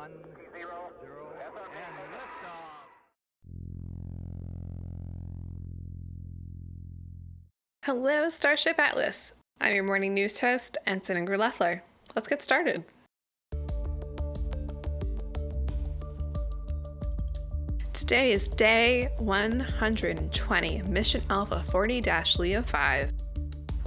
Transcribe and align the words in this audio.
One, 0.00 0.12
zero, 0.50 0.90
zero, 1.02 1.26
and 1.76 1.94
liftoff. 2.14 2.80
Hello, 7.84 8.30
Starship 8.30 8.78
Atlas. 8.78 9.34
I'm 9.60 9.74
your 9.74 9.84
morning 9.84 10.14
news 10.14 10.40
host, 10.40 10.78
Ensign 10.86 11.18
Ingrid 11.18 11.36
Leffler. 11.36 11.82
Let's 12.16 12.28
get 12.28 12.42
started. 12.42 12.84
Today 17.92 18.32
is 18.32 18.48
day 18.48 19.10
120, 19.18 20.82
Mission 20.84 21.22
Alpha 21.28 21.62
40 21.68 22.02
Leo 22.38 22.62
5. 22.62 23.12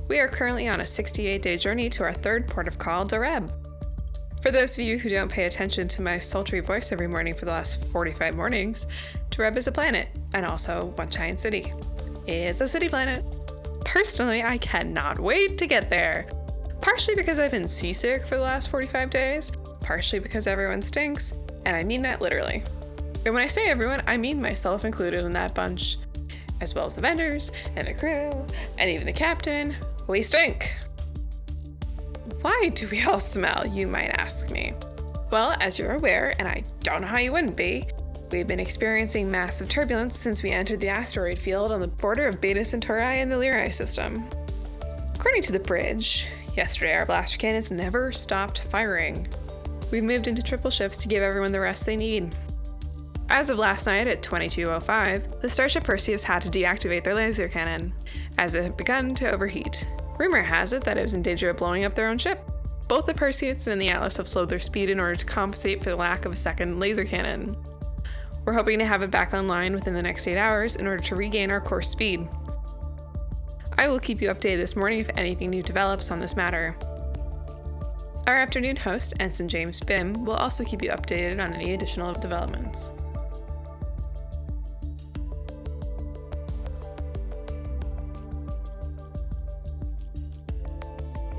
We 0.07 0.20
are 0.20 0.27
currently 0.27 0.68
on 0.68 0.80
a 0.80 0.86
68 0.86 1.41
day 1.41 1.57
journey 1.57 1.89
to 1.89 2.04
our 2.04 2.14
third 2.14 2.48
port 2.48 2.68
of 2.68 2.77
call, 2.77 3.04
Dereb. 3.04 3.62
For 4.43 4.51
those 4.51 4.77
of 4.77 4.83
you 4.83 4.99
who 4.99 5.07
don't 5.07 5.31
pay 5.31 5.45
attention 5.45 5.88
to 5.88 6.02
my 6.02 6.20
sultry 6.20 6.59
voice 6.59 6.91
every 6.91 7.07
morning 7.07 7.34
for 7.34 7.45
the 7.45 7.51
last 7.51 7.81
45 7.85 8.35
mornings, 8.35 8.88
Dereb 9.29 9.55
is 9.55 9.67
a 9.67 9.71
planet 9.71 10.09
and 10.34 10.45
also 10.45 10.88
one 10.97 11.09
giant 11.09 11.39
city. 11.39 11.71
It's 12.27 12.59
a 12.59 12.67
city 12.67 12.89
planet. 12.89 13.23
Personally, 13.85 14.43
I 14.43 14.57
cannot 14.57 15.17
wait 15.17 15.57
to 15.59 15.65
get 15.65 15.89
there. 15.89 16.27
Partially 16.81 17.15
because 17.15 17.39
I've 17.39 17.51
been 17.51 17.70
seasick 17.70 18.25
for 18.25 18.35
the 18.35 18.41
last 18.41 18.70
45 18.70 19.09
days, 19.09 19.49
partially 19.79 20.20
because 20.20 20.45
everyone 20.45 20.81
stinks, 20.81 21.37
and 21.65 21.73
I 21.73 21.85
mean 21.85 22.01
that 22.01 22.20
literally. 22.20 22.63
And 23.23 23.34
when 23.34 23.45
I 23.45 23.48
say 23.48 23.70
everyone, 23.70 24.03
I 24.07 24.17
mean 24.17 24.41
myself 24.41 24.84
included 24.84 25.23
in 25.23 25.31
that 25.31 25.55
bunch, 25.55 25.99
as 26.59 26.75
well 26.75 26.85
as 26.85 26.95
the 26.95 27.01
vendors 27.01 27.53
and 27.77 27.87
the 27.87 27.93
crew, 27.93 28.45
and 28.77 28.89
even 28.89 29.05
the 29.05 29.13
captain. 29.13 29.73
We 30.09 30.21
stink. 30.21 30.75
Why 32.43 32.71
do 32.75 32.89
we 32.89 33.02
all 33.03 33.21
smell, 33.21 33.65
you 33.65 33.88
might 33.88 34.20
ask 34.20 34.51
me? 34.51 34.73
Well, 35.31 35.55
as 35.61 35.79
you're 35.79 35.93
aware, 35.93 36.35
and 36.38 36.45
I 36.45 36.65
don't 36.81 36.99
know 36.99 37.07
how 37.07 37.20
you 37.20 37.31
wouldn't 37.31 37.55
be, 37.55 37.85
we've 38.34 38.45
been 38.45 38.59
experiencing 38.59 39.31
massive 39.31 39.70
turbulence 39.70 40.18
since 40.18 40.43
we 40.43 40.51
entered 40.51 40.81
the 40.81 40.90
asteroid 40.90 41.40
field 41.40 41.71
on 41.71 41.79
the 41.79 41.87
border 41.87 42.27
of 42.27 42.41
Beta 42.41 42.65
Centauri 42.65 43.21
and 43.21 43.31
the 43.31 43.37
Lyrae 43.37 43.71
system. 43.71 44.26
According 45.15 45.43
to 45.43 45.53
the 45.53 45.59
bridge, 45.59 46.31
yesterday 46.53 46.93
our 46.95 47.05
blaster 47.05 47.37
cannons 47.37 47.71
never 47.71 48.12
stopped 48.12 48.63
firing. 48.63 49.25
We've 49.90 50.03
moved 50.03 50.27
into 50.27 50.43
triple 50.43 50.70
shifts 50.70 50.98
to 50.98 51.07
give 51.07 51.23
everyone 51.23 51.53
the 51.53 51.62
rest 51.62 51.85
they 51.85 51.96
need. 51.96 52.35
As 53.29 53.49
of 53.49 53.57
last 53.57 53.87
night 53.87 54.07
at 54.07 54.21
2205, 54.21 55.40
the 55.40 55.49
Starship 55.49 55.85
Perseus 55.85 56.25
had 56.25 56.41
to 56.41 56.49
deactivate 56.49 57.05
their 57.05 57.15
laser 57.15 57.48
cannon, 57.48 57.93
as 58.37 58.53
it 58.53 58.63
had 58.63 58.75
begun 58.75 59.15
to 59.15 59.31
overheat. 59.31 59.87
Rumor 60.24 60.41
has 60.41 60.71
it 60.71 60.85
that 60.85 60.98
it 60.98 61.04
was 61.04 61.16
in 61.16 61.21
danger 61.21 61.49
of 61.49 61.57
blowing 61.57 61.84
up 61.84 61.96
their 61.96 62.07
own 62.07 62.18
ship. 62.18 62.49
Both 62.88 63.07
the 63.07 63.13
Perseus 63.13 63.68
and 63.68 63.82
the 63.82 63.90
Atlas 63.90 64.16
have 64.16 64.28
slowed 64.30 64.47
their 64.47 64.57
speed 64.57 64.90
in 64.90 64.97
order 64.97 65.16
to 65.16 65.25
compensate 65.25 65.84
for 65.84 65.90
the 65.90 65.97
lack 65.97 66.24
of 66.24 66.31
a 66.31 66.38
second 66.38 66.80
laser 66.80 67.03
cannon. 67.03 67.57
We're 68.46 68.53
hoping 68.53 68.80
to 68.80 68.85
have 68.85 69.02
it 69.02 69.12
back 69.12 69.34
online 69.34 69.74
within 69.74 69.94
the 69.94 70.02
next 70.02 70.25
8 70.25 70.38
hours 70.38 70.78
in 70.78 70.88
order 70.88 71.03
to 71.03 71.18
regain 71.18 71.52
our 71.52 71.59
course 71.59 71.90
speed. 71.90 72.25
I 73.78 73.90
will 73.90 74.00
keep 74.00 74.22
you 74.22 74.30
updated 74.30 74.59
this 74.59 74.78
morning 74.78 75.00
if 75.00 75.09
anything 75.18 75.50
new 75.50 75.62
develops 75.62 76.09
on 76.09 76.22
this 76.22 76.38
matter. 76.38 76.78
Our 78.25 78.38
afternoon 78.38 78.78
host, 78.78 79.16
Ensign 79.19 79.50
James 79.50 79.81
Bim, 79.81 80.24
will 80.24 80.35
also 80.35 80.63
keep 80.63 80.81
you 80.81 80.91
updated 80.91 81.44
on 81.44 81.53
any 81.53 81.74
additional 81.74 82.13
developments. 82.13 82.94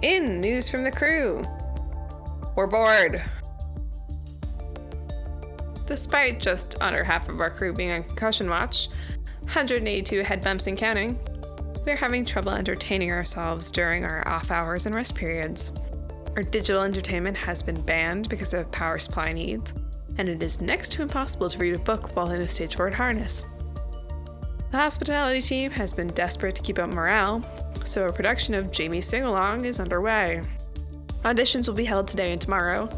In 0.05 0.39
news 0.39 0.69
from 0.69 0.85
the 0.85 0.91
crew, 0.91 1.43
we're 2.57 2.67
bored. 2.67 3.23
Despite 5.87 6.41
just 6.41 6.77
under 6.83 7.03
half 7.03 7.31
of 7.31 7.41
our 7.41 7.49
crew 7.49 7.73
being 7.73 7.91
on 7.91 8.03
concussion 8.03 8.51
watch, 8.51 8.89
182 9.45 10.23
head 10.23 10.45
bumps 10.45 10.67
and 10.67 10.77
counting, 10.77 11.19
we're 11.87 11.97
having 11.97 12.27
trouble 12.27 12.53
entertaining 12.53 13.13
ourselves 13.13 13.71
during 13.71 14.05
our 14.05 14.29
off 14.29 14.51
hours 14.51 14.85
and 14.85 14.95
rest 14.95 15.15
periods. 15.15 15.73
Our 16.37 16.43
digital 16.43 16.83
entertainment 16.83 17.39
has 17.39 17.63
been 17.63 17.81
banned 17.81 18.29
because 18.29 18.53
of 18.53 18.71
power 18.71 18.99
supply 18.99 19.33
needs, 19.33 19.73
and 20.19 20.29
it 20.29 20.43
is 20.43 20.61
next 20.61 20.93
to 20.93 21.03
impossible 21.03 21.49
to 21.49 21.59
read 21.59 21.77
a 21.77 21.79
book 21.79 22.15
while 22.15 22.31
in 22.31 22.43
a 22.43 22.47
stage 22.47 22.77
4 22.77 22.91
harness. 22.91 23.47
The 24.71 24.77
hospitality 24.77 25.41
team 25.41 25.71
has 25.71 25.95
been 25.95 26.09
desperate 26.09 26.57
to 26.57 26.63
keep 26.63 26.79
up 26.79 26.91
morale, 26.91 27.43
so 27.85 28.09
a 28.09 28.13
production 28.13 28.55
of 28.55 28.73
Jaime's 28.77 29.07
Sing 29.07 29.25
Along 29.25 29.65
is 29.65 29.79
underway. 29.79 30.43
Auditions 31.23 31.67
will 31.67 31.75
be 31.75 31.85
held 31.85 32.09
today 32.09 32.33
and 32.33 32.41
tomorrow. 32.41 32.89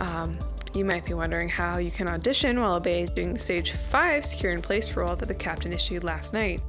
Um, 0.00 0.38
you 0.74 0.84
might 0.84 1.04
be 1.04 1.14
wondering 1.14 1.48
how 1.48 1.78
you 1.78 1.90
can 1.90 2.08
audition 2.08 2.60
while 2.60 2.74
obeying 2.74 3.06
the 3.34 3.38
Stage 3.38 3.72
5 3.72 4.24
secure 4.24 4.52
in 4.52 4.62
place 4.62 4.96
rule 4.96 5.16
that 5.16 5.26
the 5.26 5.34
captain 5.34 5.72
issued 5.72 6.04
last 6.04 6.32
night. 6.32 6.60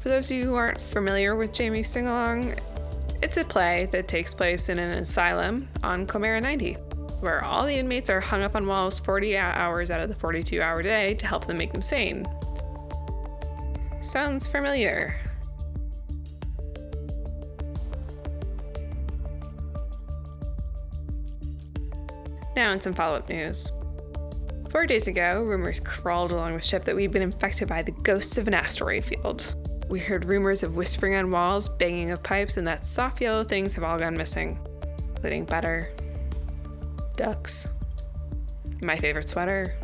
For 0.00 0.08
those 0.08 0.30
of 0.30 0.36
you 0.36 0.44
who 0.44 0.54
aren't 0.54 0.80
familiar 0.80 1.36
with 1.36 1.56
Jaime's 1.56 1.88
Sing 1.88 2.06
Along, 2.06 2.54
it's 3.22 3.36
a 3.36 3.44
play 3.44 3.88
that 3.92 4.08
takes 4.08 4.34
place 4.34 4.68
in 4.68 4.78
an 4.78 4.90
asylum 4.90 5.68
on 5.82 6.06
Comera 6.06 6.42
90, 6.42 6.74
where 7.20 7.44
all 7.44 7.64
the 7.64 7.74
inmates 7.74 8.10
are 8.10 8.20
hung 8.20 8.42
up 8.42 8.54
on 8.54 8.66
walls 8.66 8.98
40 8.98 9.36
hours 9.36 9.90
out 9.90 10.00
of 10.00 10.08
the 10.08 10.14
42 10.14 10.60
hour 10.60 10.82
day 10.82 11.14
to 11.14 11.26
help 11.26 11.46
them 11.46 11.58
make 11.58 11.72
them 11.72 11.82
sane. 11.82 12.26
Sounds 14.00 14.46
familiar? 14.46 15.29
Now, 22.60 22.72
in 22.72 22.80
some 22.82 22.92
follow 22.92 23.16
up 23.16 23.30
news. 23.30 23.72
Four 24.68 24.84
days 24.84 25.08
ago, 25.08 25.42
rumors 25.44 25.80
crawled 25.80 26.30
along 26.30 26.56
the 26.56 26.60
ship 26.60 26.84
that 26.84 26.94
we'd 26.94 27.10
been 27.10 27.22
infected 27.22 27.68
by 27.68 27.80
the 27.80 27.90
ghosts 27.90 28.36
of 28.36 28.48
an 28.48 28.52
asteroid 28.52 29.02
field. 29.02 29.54
We 29.88 29.98
heard 29.98 30.26
rumors 30.26 30.62
of 30.62 30.76
whispering 30.76 31.14
on 31.14 31.30
walls, 31.30 31.70
banging 31.70 32.10
of 32.10 32.22
pipes, 32.22 32.58
and 32.58 32.66
that 32.66 32.84
soft 32.84 33.22
yellow 33.22 33.44
things 33.44 33.74
have 33.76 33.84
all 33.84 33.98
gone 33.98 34.14
missing, 34.14 34.58
including 35.08 35.46
butter, 35.46 35.90
ducks, 37.16 37.72
my 38.82 38.98
favorite 38.98 39.30
sweater, 39.30 39.74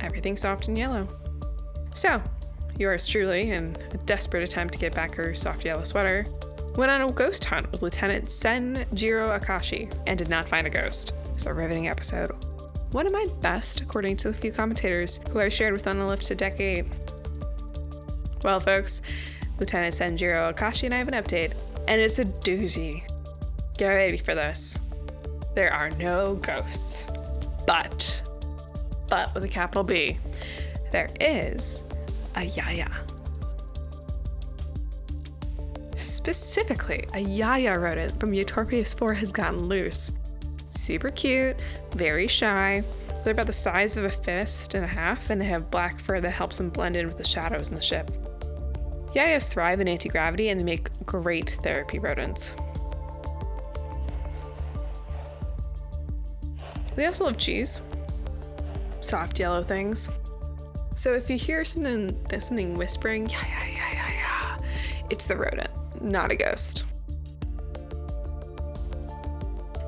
everything 0.00 0.36
soft 0.36 0.66
and 0.66 0.76
yellow. 0.76 1.06
So, 1.94 2.20
yours 2.80 3.06
truly, 3.06 3.52
in 3.52 3.76
a 3.92 3.98
desperate 3.98 4.42
attempt 4.42 4.74
to 4.74 4.80
get 4.80 4.92
back 4.92 5.14
her 5.14 5.34
soft 5.34 5.64
yellow 5.64 5.84
sweater, 5.84 6.26
went 6.74 6.90
on 6.90 7.00
a 7.00 7.12
ghost 7.12 7.44
hunt 7.44 7.70
with 7.70 7.82
Lieutenant 7.82 8.32
Sen 8.32 8.86
Jiro 8.92 9.38
Akashi 9.38 9.88
and 10.08 10.18
did 10.18 10.28
not 10.28 10.48
find 10.48 10.66
a 10.66 10.70
ghost. 10.70 11.14
A 11.46 11.54
riveting 11.54 11.88
episode. 11.88 12.32
One 12.92 13.06
of 13.06 13.12
my 13.12 13.26
best, 13.40 13.80
according 13.80 14.18
to 14.18 14.30
the 14.30 14.36
few 14.36 14.52
commentators 14.52 15.20
who 15.30 15.40
I've 15.40 15.52
shared 15.52 15.72
with 15.72 15.86
on 15.86 15.98
the 15.98 16.04
lift 16.04 16.26
to 16.26 16.34
decade. 16.34 16.86
Well, 18.44 18.60
folks, 18.60 19.00
Lieutenant 19.58 19.94
Senjiro 19.94 20.52
Akashi 20.52 20.84
and 20.84 20.94
I 20.94 20.98
have 20.98 21.08
an 21.08 21.14
update, 21.14 21.54
and 21.88 22.00
it's 22.00 22.18
a 22.18 22.26
doozy. 22.26 23.02
Get 23.78 23.88
ready 23.88 24.18
for 24.18 24.34
this. 24.34 24.78
There 25.54 25.72
are 25.72 25.90
no 25.92 26.34
ghosts. 26.34 27.08
But, 27.66 28.22
but 29.08 29.32
with 29.34 29.44
a 29.44 29.48
capital 29.48 29.82
B, 29.82 30.18
there 30.92 31.08
is 31.20 31.84
a 32.36 32.44
Yaya. 32.44 32.90
Specifically, 35.96 37.06
a 37.14 37.20
Yaya 37.20 37.78
rodent 37.78 38.20
from 38.20 38.32
Eutorpius 38.32 38.96
4 38.96 39.14
has 39.14 39.32
gotten 39.32 39.60
loose 39.60 40.12
super 40.70 41.10
cute, 41.10 41.60
very 41.92 42.26
shy. 42.26 42.82
They're 43.22 43.32
about 43.32 43.46
the 43.46 43.52
size 43.52 43.96
of 43.96 44.04
a 44.04 44.08
fist 44.08 44.74
and 44.74 44.84
a 44.84 44.88
half, 44.88 45.28
and 45.28 45.40
they 45.40 45.46
have 45.46 45.70
black 45.70 46.00
fur 46.00 46.20
that 46.20 46.30
helps 46.30 46.58
them 46.58 46.70
blend 46.70 46.96
in 46.96 47.06
with 47.06 47.18
the 47.18 47.24
shadows 47.24 47.70
in 47.70 47.76
the 47.76 47.82
ship. 47.82 48.10
Yayas 49.14 49.52
thrive 49.52 49.80
in 49.80 49.88
anti 49.88 50.08
gravity 50.08 50.48
and 50.48 50.60
they 50.60 50.64
make 50.64 50.88
great 51.04 51.58
therapy 51.62 51.98
rodents. 51.98 52.54
They 56.94 57.06
also 57.06 57.24
love 57.24 57.36
cheese, 57.36 57.82
soft 59.00 59.38
yellow 59.38 59.62
things. 59.62 60.08
So 60.94 61.14
if 61.14 61.28
you 61.30 61.36
hear 61.36 61.64
something 61.64 62.16
something 62.40 62.74
whispering, 62.74 63.28
yeah, 63.28 63.38
yeah, 63.48 63.66
yeah, 63.66 63.92
yeah, 63.92 64.10
yeah, 64.12 64.66
it's 65.08 65.26
the 65.26 65.36
rodent, 65.36 65.70
not 66.00 66.30
a 66.30 66.36
ghost. 66.36 66.84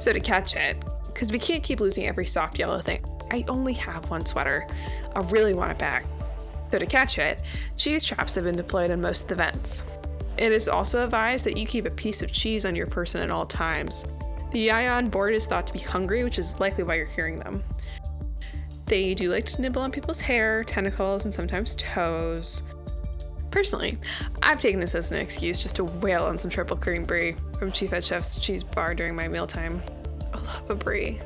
So 0.03 0.13
to 0.13 0.19
catch 0.19 0.57
it, 0.57 0.85
because 1.07 1.31
we 1.31 1.39
can't 1.39 1.63
keep 1.63 1.79
losing 1.79 2.07
every 2.07 2.27
soft 2.27 2.59
yellow 2.59 2.81
thing, 2.81 3.05
I 3.31 3.45
only 3.47 3.73
have 3.75 4.11
one 4.11 4.27
sweater. 4.27 4.67
I 5.15 5.21
really 5.21 5.55
want 5.55 5.71
it 5.71 5.79
back. 5.79 6.05
So 6.73 6.81
to 6.81 6.87
catch 6.87 7.19
it, 7.19 7.41
cheese 7.77 8.03
traps 8.03 8.35
have 8.35 8.43
been 8.43 8.57
deployed 8.57 8.91
in 8.91 9.01
most 9.01 9.23
of 9.23 9.29
the 9.29 9.35
vents. 9.37 9.87
It 10.37 10.51
is 10.51 10.69
also 10.69 11.05
advised 11.05 11.47
that 11.47 11.57
you 11.57 11.69
keep 11.69 11.87
a 11.87 11.91
piece 11.91 12.21
of 12.21 12.33
cheese 12.33 12.65
on 12.65 12.75
your 12.75 12.89
person 12.89 13.23
at 13.23 13.31
all 13.31 13.47
times. 13.47 14.05
The 14.51 14.59
Yaya 14.59 14.91
on 14.91 15.09
board 15.09 15.35
is 15.35 15.47
thought 15.47 15.69
to 15.69 15.73
be 15.73 15.79
hungry, 15.79 16.25
which 16.25 16.41
is 16.41 16.59
likely 16.59 16.83
why 16.83 16.97
you're 16.97 17.07
hearing 17.07 17.39
them. 17.39 17.63
They 18.87 19.15
do 19.15 19.31
like 19.31 19.45
to 19.45 19.63
nibble 19.63 19.83
on 19.83 19.93
people's 19.93 20.21
hair, 20.21 20.65
tentacles, 20.65 21.27
and 21.27 21.33
sometimes 21.33 21.77
toes. 21.77 22.65
Personally, 23.53 23.99
I've 24.43 24.61
taken 24.61 24.81
this 24.81 24.95
as 24.95 25.13
an 25.13 25.19
excuse 25.19 25.63
just 25.63 25.77
to 25.77 25.85
wail 25.85 26.25
on 26.25 26.39
some 26.39 26.51
triple 26.51 26.77
cream 26.77 27.05
brie 27.05 27.37
from 27.59 27.71
Chief 27.71 27.91
Head 27.91 28.03
Chef's 28.03 28.39
cheese 28.39 28.65
bar 28.65 28.95
during 28.95 29.15
my 29.15 29.29
mealtime. 29.29 29.81
I 30.33 30.39
love 30.39 30.71
a 30.71 30.75
brie. 30.75 31.21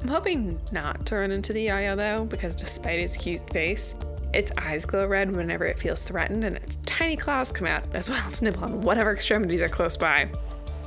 I'm 0.00 0.08
hoping 0.08 0.58
not 0.72 1.06
to 1.06 1.16
run 1.16 1.30
into 1.30 1.52
the 1.52 1.62
Yaya 1.62 1.94
though, 1.94 2.24
because 2.24 2.54
despite 2.54 2.98
its 2.98 3.16
cute 3.16 3.48
face, 3.50 3.94
its 4.32 4.50
eyes 4.56 4.86
glow 4.86 5.06
red 5.06 5.36
whenever 5.36 5.66
it 5.66 5.78
feels 5.78 6.08
threatened, 6.08 6.44
and 6.44 6.56
its 6.56 6.76
tiny 6.86 7.14
claws 7.14 7.52
come 7.52 7.68
out 7.68 7.86
as 7.94 8.08
well 8.08 8.30
to 8.30 8.44
nibble 8.44 8.64
on 8.64 8.80
whatever 8.80 9.12
extremities 9.12 9.60
are 9.60 9.68
close 9.68 9.96
by. 9.98 10.28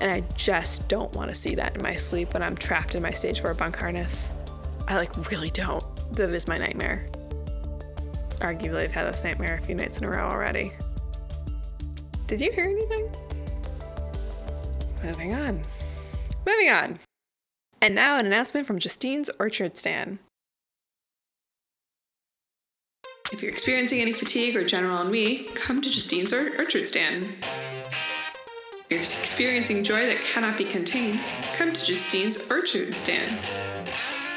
And 0.02 0.12
I 0.12 0.22
just 0.36 0.90
don't 0.90 1.14
want 1.16 1.30
to 1.30 1.36
see 1.36 1.54
that 1.56 1.76
in 1.76 1.84
my 1.84 1.94
sleep 1.94 2.34
when 2.34 2.42
I'm 2.42 2.56
trapped 2.56 2.96
in 2.96 3.04
my 3.04 3.12
stage 3.12 3.42
4 3.42 3.54
bunk 3.54 3.78
harness. 3.78 4.32
I 4.88 4.96
like 4.96 5.30
really 5.30 5.52
don't. 5.52 5.84
That 6.14 6.32
is 6.32 6.48
my 6.48 6.58
nightmare. 6.58 7.08
Arguably, 8.40 8.84
I've 8.84 8.92
had 8.92 9.08
this 9.08 9.24
nightmare 9.24 9.56
a 9.56 9.62
few 9.62 9.76
nights 9.76 10.00
in 10.00 10.06
a 10.06 10.10
row 10.10 10.30
already. 10.30 10.72
Did 12.28 12.42
you 12.42 12.52
hear 12.52 12.66
anything? 12.66 13.10
Moving 15.04 15.34
on. 15.34 15.62
Moving 16.46 16.70
on. 16.70 17.00
And 17.82 17.96
now 17.96 18.18
an 18.18 18.26
announcement 18.26 18.66
from 18.68 18.80
Justine's 18.80 19.30
Orchard 19.40 19.78
Stand. 19.78 20.20
If 23.32 23.42
you're 23.42 23.52
experiencing 23.52 24.02
any 24.02 24.14
fatigue 24.14 24.56
or 24.56 24.64
general 24.64 25.02
ennui, 25.02 25.46
come 25.56 25.82
to 25.82 25.90
Justine's 25.90 26.34
or- 26.34 26.58
Orchard 26.58 26.88
Stand. 26.88 27.26
If 28.90 28.92
you're 28.92 29.00
experiencing 29.00 29.84
joy 29.84 30.06
that 30.06 30.22
cannot 30.22 30.58
be 30.58 30.64
contained, 30.64 31.20
come 31.54 31.74
to 31.74 31.86
Justine's 31.86 32.50
Orchard 32.52 32.98
Stand. 32.98 33.38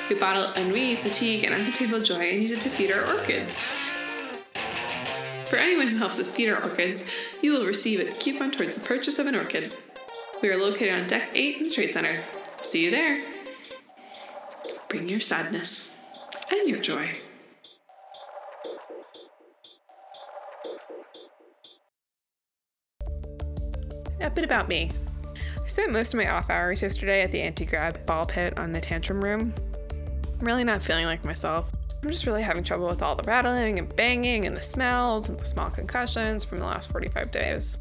We 0.08 0.16
bottle 0.16 0.52
ennui, 0.54 0.96
fatigue, 0.96 1.44
and 1.44 1.54
uncontainable 1.54 2.02
joy 2.02 2.30
and 2.30 2.40
use 2.40 2.52
it 2.52 2.60
to 2.62 2.70
feed 2.70 2.90
our 2.90 3.04
orchids. 3.14 3.66
For 5.48 5.56
anyone 5.56 5.88
who 5.88 5.96
helps 5.96 6.18
us 6.18 6.30
feed 6.30 6.50
our 6.50 6.62
orchids, 6.62 7.10
you 7.40 7.52
will 7.52 7.64
receive 7.64 8.00
a 8.00 8.12
coupon 8.12 8.50
towards 8.50 8.74
the 8.74 8.86
purchase 8.86 9.18
of 9.18 9.26
an 9.26 9.34
orchid. 9.34 9.72
We 10.42 10.50
are 10.50 10.58
located 10.58 11.00
on 11.00 11.06
Deck 11.06 11.30
8 11.34 11.56
in 11.56 11.62
the 11.62 11.70
Trade 11.70 11.94
Center. 11.94 12.14
See 12.60 12.84
you 12.84 12.90
there. 12.90 13.24
Bring 14.90 15.08
your 15.08 15.20
sadness 15.20 16.20
and 16.50 16.68
your 16.68 16.78
joy. 16.80 17.12
A 24.20 24.28
bit 24.28 24.44
about 24.44 24.68
me. 24.68 24.90
I 25.34 25.66
spent 25.66 25.92
most 25.92 26.12
of 26.12 26.18
my 26.18 26.28
off 26.28 26.50
hours 26.50 26.82
yesterday 26.82 27.22
at 27.22 27.32
the 27.32 27.40
anti 27.40 27.64
grav 27.64 28.04
ball 28.04 28.26
pit 28.26 28.58
on 28.58 28.72
the 28.72 28.82
tantrum 28.82 29.24
room. 29.24 29.54
I'm 30.38 30.46
really 30.46 30.64
not 30.64 30.82
feeling 30.82 31.06
like 31.06 31.24
myself. 31.24 31.72
I'm 32.02 32.10
just 32.10 32.26
really 32.26 32.42
having 32.42 32.62
trouble 32.62 32.86
with 32.86 33.02
all 33.02 33.16
the 33.16 33.24
rattling 33.24 33.78
and 33.78 33.94
banging 33.96 34.46
and 34.46 34.56
the 34.56 34.62
smells 34.62 35.28
and 35.28 35.38
the 35.38 35.44
small 35.44 35.68
concussions 35.68 36.44
from 36.44 36.58
the 36.58 36.64
last 36.64 36.92
45 36.92 37.30
days. 37.30 37.78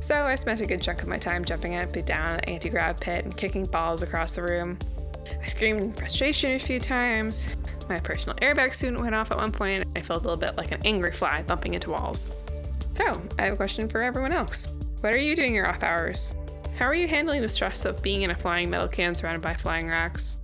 So 0.00 0.24
I 0.24 0.34
spent 0.34 0.60
a 0.60 0.66
good 0.66 0.82
chunk 0.82 1.02
of 1.02 1.08
my 1.08 1.18
time 1.18 1.44
jumping 1.44 1.76
up 1.76 1.94
and 1.94 2.04
down 2.04 2.38
the 2.38 2.48
anti 2.48 2.68
grav 2.68 2.98
pit 2.98 3.24
and 3.24 3.36
kicking 3.36 3.64
balls 3.64 4.02
across 4.02 4.34
the 4.34 4.42
room. 4.42 4.76
I 5.40 5.46
screamed 5.46 5.80
in 5.80 5.92
frustration 5.92 6.52
a 6.52 6.58
few 6.58 6.80
times. 6.80 7.48
My 7.88 8.00
personal 8.00 8.36
airbag 8.38 8.74
suit 8.74 9.00
went 9.00 9.14
off 9.14 9.30
at 9.30 9.36
one 9.36 9.52
point. 9.52 9.84
I 9.94 10.02
felt 10.02 10.24
a 10.24 10.28
little 10.28 10.36
bit 10.36 10.56
like 10.56 10.72
an 10.72 10.80
angry 10.84 11.12
fly 11.12 11.42
bumping 11.42 11.74
into 11.74 11.90
walls. 11.90 12.34
So, 12.94 13.22
I 13.38 13.42
have 13.42 13.52
a 13.54 13.56
question 13.56 13.88
for 13.88 14.02
everyone 14.02 14.32
else. 14.32 14.68
What 15.00 15.14
are 15.14 15.18
you 15.18 15.36
doing 15.36 15.54
your 15.54 15.68
off 15.68 15.84
hours? 15.84 16.34
How 16.76 16.86
are 16.86 16.94
you 16.94 17.06
handling 17.06 17.42
the 17.42 17.48
stress 17.48 17.84
of 17.84 18.02
being 18.02 18.22
in 18.22 18.30
a 18.30 18.34
flying 18.34 18.70
metal 18.70 18.88
can 18.88 19.14
surrounded 19.14 19.42
by 19.42 19.54
flying 19.54 19.88
racks? 19.88 20.40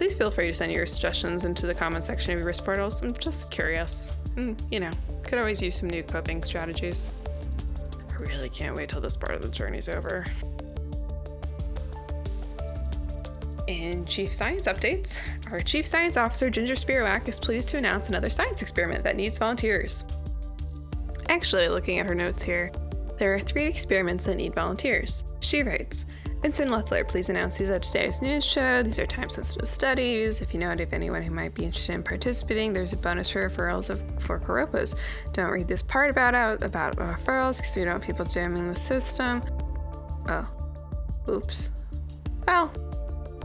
Please 0.00 0.14
feel 0.14 0.30
free 0.30 0.46
to 0.46 0.54
send 0.54 0.72
your 0.72 0.86
suggestions 0.86 1.44
into 1.44 1.66
the 1.66 1.74
comment 1.74 2.02
section 2.02 2.32
of 2.32 2.38
your 2.38 2.46
risk 2.46 2.64
portals. 2.64 3.02
I'm 3.02 3.12
just 3.12 3.50
curious. 3.50 4.16
And, 4.34 4.60
you 4.70 4.80
know, 4.80 4.90
could 5.24 5.38
always 5.38 5.60
use 5.60 5.78
some 5.78 5.90
new 5.90 6.02
coping 6.02 6.42
strategies. 6.42 7.12
I 8.10 8.22
really 8.22 8.48
can't 8.48 8.74
wait 8.74 8.88
till 8.88 9.02
this 9.02 9.14
part 9.14 9.34
of 9.34 9.42
the 9.42 9.50
journey's 9.50 9.90
over. 9.90 10.24
In 13.66 14.06
Chief 14.06 14.32
Science 14.32 14.66
Updates, 14.68 15.20
our 15.50 15.60
Chief 15.60 15.84
Science 15.84 16.16
Officer 16.16 16.48
Ginger 16.48 16.76
Spiroak 16.76 17.28
is 17.28 17.38
pleased 17.38 17.68
to 17.68 17.76
announce 17.76 18.08
another 18.08 18.30
science 18.30 18.62
experiment 18.62 19.04
that 19.04 19.16
needs 19.16 19.38
volunteers. 19.38 20.06
Actually, 21.28 21.68
looking 21.68 21.98
at 21.98 22.06
her 22.06 22.14
notes 22.14 22.42
here, 22.42 22.72
there 23.18 23.34
are 23.34 23.40
three 23.40 23.66
experiments 23.66 24.24
that 24.24 24.36
need 24.36 24.54
volunteers. 24.54 25.26
She 25.40 25.62
writes, 25.62 26.06
Ensign 26.42 26.70
Leffler, 26.70 27.04
please 27.04 27.28
announce 27.28 27.58
these 27.58 27.68
at 27.68 27.82
today's 27.82 28.22
news 28.22 28.46
show. 28.46 28.82
These 28.82 28.98
are 28.98 29.06
time 29.06 29.28
sensitive 29.28 29.68
studies. 29.68 30.40
If 30.40 30.54
you 30.54 30.60
know 30.60 30.72
of 30.72 30.92
anyone 30.94 31.20
who 31.20 31.32
might 31.32 31.54
be 31.54 31.66
interested 31.66 31.94
in 31.94 32.02
participating, 32.02 32.72
there's 32.72 32.94
a 32.94 32.96
bonus 32.96 33.28
for 33.28 33.46
referrals 33.46 33.90
of, 33.90 34.02
for 34.18 34.40
Coropas. 34.40 34.96
Don't 35.34 35.50
read 35.50 35.68
this 35.68 35.82
part 35.82 36.08
about 36.08 36.34
out 36.34 36.62
about 36.62 36.96
referrals 36.96 37.58
because 37.58 37.76
we 37.76 37.84
don't 37.84 37.94
want 37.94 38.04
people 38.04 38.24
jamming 38.24 38.68
the 38.68 38.74
system. 38.74 39.42
Oh, 40.28 40.48
oops. 41.28 41.72
Well, 42.46 42.68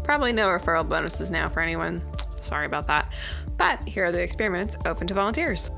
probably 0.06 0.31
no 0.31 0.48
referral 0.48 0.88
bonuses 0.88 1.30
now 1.30 1.50
for 1.50 1.59
anyone. 1.59 2.01
Sorry 2.39 2.65
about 2.65 2.88
that. 2.88 3.12
But 3.57 3.83
here 3.83 4.06
are 4.06 4.12
the 4.13 4.24
experiments 4.24 4.77
open 4.86 5.06
to 5.07 5.13
volunteers. 5.13 5.69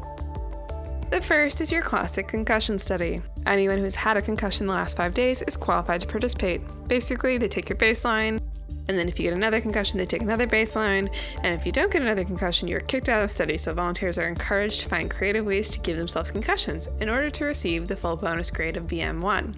The 1.18 1.24
first 1.24 1.62
is 1.62 1.72
your 1.72 1.82
classic 1.82 2.28
concussion 2.28 2.78
study. 2.78 3.24
Anyone 3.48 3.80
who's 3.80 3.96
had 3.96 4.18
a 4.18 4.22
concussion 4.22 4.66
in 4.66 4.68
the 4.68 4.76
last 4.76 4.96
five 4.96 5.16
days 5.16 5.42
is 5.42 5.58
qualified 5.58 6.02
to 6.02 6.08
participate. 6.08 6.62
Basically, 6.88 7.40
they 7.40 7.48
take 7.48 7.70
your 7.70 7.78
baseline, 7.80 8.40
and 8.88 8.96
then 8.96 9.08
if 9.08 9.18
you 9.18 9.24
get 9.24 9.34
another 9.34 9.60
concussion, 9.60 9.98
they 9.98 10.06
take 10.06 10.22
another 10.22 10.46
baseline, 10.46 11.12
and 11.42 11.60
if 11.60 11.66
you 11.66 11.72
don't 11.72 11.92
get 11.92 12.04
another 12.04 12.24
concussion, 12.24 12.68
you're 12.68 12.82
kicked 12.82 13.10
out 13.10 13.24
of 13.24 13.30
the 13.30 13.34
study. 13.34 13.58
So 13.58 13.74
volunteers 13.74 14.20
are 14.20 14.28
encouraged 14.28 14.82
to 14.82 14.90
find 14.90 15.10
creative 15.10 15.44
ways 15.44 15.72
to 15.72 15.80
give 15.80 15.98
themselves 15.98 16.30
concussions 16.30 16.86
in 17.02 17.10
order 17.10 17.32
to 17.32 17.46
receive 17.46 17.88
the 17.88 17.98
full 17.98 18.16
bonus 18.16 18.52
grade 18.52 18.78
of 18.78 18.84
VM1. 18.84 19.56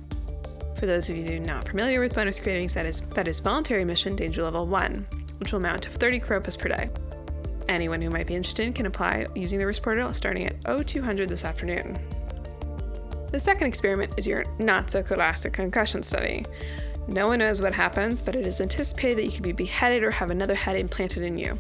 For 0.80 0.86
those 0.86 1.10
of 1.10 1.18
you 1.18 1.42
not 1.42 1.68
familiar 1.68 2.00
with 2.00 2.16
bonus 2.16 2.40
gradings, 2.40 2.74
that 2.76 2.86
is 2.86 3.02
that 3.02 3.28
is 3.28 3.42
voluntary 3.42 3.84
mission 3.84 4.16
danger 4.16 4.44
level 4.44 4.66
1, 4.66 5.06
which 5.40 5.52
will 5.52 5.60
amount 5.60 5.84
to 5.84 5.90
30 5.90 6.22
Coropas 6.22 6.58
per 6.58 6.70
day. 6.70 6.90
Anyone 7.70 8.02
who 8.02 8.10
might 8.10 8.26
be 8.26 8.34
interested 8.34 8.74
can 8.74 8.88
apply 8.88 9.28
using 9.36 9.60
the 9.60 9.66
risk 9.68 9.84
portal 9.84 10.12
starting 10.16 10.48
at 10.48 10.88
0200 10.88 11.30
this 11.30 11.46
afternoon. 11.46 12.00
The 13.32 13.40
second 13.40 13.68
experiment 13.68 14.16
is 14.18 14.26
your 14.26 14.44
not 14.58 14.90
so 14.90 15.04
classic 15.04 15.54
concussion 15.54 16.02
study. 16.02 16.48
No 17.08 17.28
one 17.28 17.40
knows 17.40 17.62
what 17.62 17.76
happens, 17.76 18.24
but 18.24 18.36
it 18.36 18.48
is 18.48 18.60
anticipated 18.60 19.20
that 19.20 19.26
you 19.26 19.32
could 19.32 19.44
be 19.44 19.52
beheaded 19.52 20.04
or 20.04 20.10
have 20.10 20.32
another 20.32 20.56
head 20.56 20.78
implanted 20.78 21.22
in 21.22 21.38
you. 21.38 21.60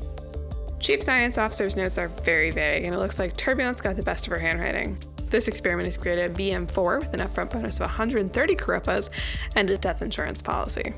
Chief 0.79 1.03
Science 1.03 1.37
Officer's 1.37 1.75
notes 1.75 1.99
are 1.99 2.07
very 2.07 2.49
vague, 2.49 2.85
and 2.85 2.95
it 2.95 2.97
looks 2.97 3.19
like 3.19 3.37
Turbulence 3.37 3.79
got 3.79 3.95
the 3.95 4.01
best 4.01 4.25
of 4.25 4.33
her 4.33 4.39
handwriting. 4.39 4.97
This 5.29 5.47
experiment 5.47 5.87
is 5.87 5.97
graded 5.97 6.33
BM4 6.33 7.01
with 7.01 7.13
an 7.13 7.19
upfront 7.19 7.51
bonus 7.51 7.75
of 7.75 7.81
130 7.81 8.55
Coropas 8.55 9.11
and 9.55 9.69
a 9.69 9.77
death 9.77 10.01
insurance 10.01 10.41
policy. 10.41 10.93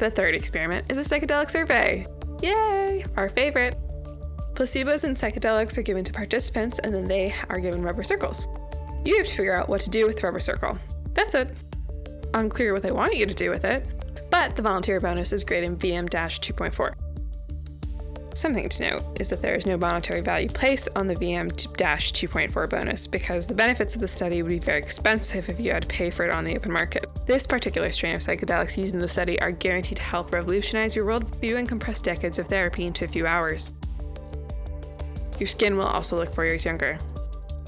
The 0.00 0.08
third 0.08 0.34
experiment 0.34 0.90
is 0.90 0.96
a 0.96 1.02
psychedelic 1.02 1.50
survey. 1.50 2.06
Yay! 2.40 3.04
Our 3.18 3.28
favorite. 3.28 3.76
Placebos 4.54 5.04
and 5.04 5.14
psychedelics 5.14 5.76
are 5.76 5.82
given 5.82 6.04
to 6.04 6.12
participants 6.14 6.78
and 6.78 6.94
then 6.94 7.04
they 7.04 7.34
are 7.50 7.60
given 7.60 7.82
rubber 7.82 8.02
circles. 8.02 8.48
You 9.04 9.18
have 9.18 9.26
to 9.26 9.36
figure 9.36 9.54
out 9.54 9.68
what 9.68 9.82
to 9.82 9.90
do 9.90 10.06
with 10.06 10.16
the 10.16 10.22
rubber 10.22 10.40
circle. 10.40 10.78
That's 11.12 11.34
it. 11.34 11.54
Unclear 12.32 12.72
what 12.72 12.82
they 12.82 12.92
want 12.92 13.14
you 13.14 13.26
to 13.26 13.34
do 13.34 13.50
with 13.50 13.66
it, 13.66 13.86
but 14.30 14.56
the 14.56 14.62
volunteer 14.62 15.00
bonus 15.00 15.34
is 15.34 15.44
great 15.44 15.64
in 15.64 15.76
VM 15.76 16.08
2.4. 16.08 17.09
Something 18.34 18.68
to 18.68 18.90
note 18.90 19.20
is 19.20 19.28
that 19.28 19.42
there 19.42 19.54
is 19.54 19.66
no 19.66 19.76
monetary 19.76 20.20
value 20.20 20.48
placed 20.48 20.88
on 20.94 21.08
the 21.08 21.16
VM 21.16 21.50
2.4 21.50 22.70
bonus 22.70 23.06
because 23.06 23.46
the 23.46 23.54
benefits 23.54 23.96
of 23.96 24.00
the 24.00 24.08
study 24.08 24.42
would 24.42 24.48
be 24.48 24.58
very 24.60 24.78
expensive 24.78 25.48
if 25.48 25.58
you 25.58 25.72
had 25.72 25.82
to 25.82 25.88
pay 25.88 26.10
for 26.10 26.24
it 26.24 26.30
on 26.30 26.44
the 26.44 26.54
open 26.54 26.72
market. 26.72 27.04
This 27.26 27.46
particular 27.46 27.90
strain 27.90 28.14
of 28.14 28.20
psychedelics 28.20 28.78
used 28.78 28.94
in 28.94 29.00
the 29.00 29.08
study 29.08 29.40
are 29.40 29.50
guaranteed 29.50 29.98
to 29.98 30.02
help 30.04 30.32
revolutionize 30.32 30.94
your 30.94 31.06
worldview 31.06 31.58
and 31.58 31.68
compress 31.68 31.98
decades 31.98 32.38
of 32.38 32.46
therapy 32.46 32.86
into 32.86 33.04
a 33.04 33.08
few 33.08 33.26
hours. 33.26 33.72
Your 35.38 35.46
skin 35.46 35.76
will 35.76 35.86
also 35.86 36.16
look 36.16 36.32
four 36.32 36.44
years 36.44 36.64
younger. 36.64 36.98